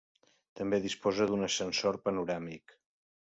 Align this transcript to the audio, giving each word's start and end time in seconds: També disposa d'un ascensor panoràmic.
També 0.61 0.79
disposa 0.85 1.27
d'un 1.31 1.49
ascensor 1.49 2.01
panoràmic. 2.09 2.75